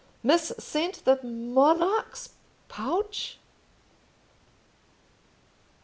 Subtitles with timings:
[0.23, 2.29] Mis sent the Monarch's
[2.69, 3.37] pouch!"